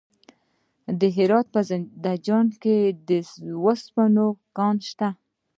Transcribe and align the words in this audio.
د 0.99 1.01
هرات 1.15 1.47
په 1.53 1.61
زنده 1.69 2.13
جان 2.25 2.47
کې 2.61 2.77
د 3.07 3.09
وسپنې 3.65 4.25
کان 4.57 4.75
شته. 4.89 5.09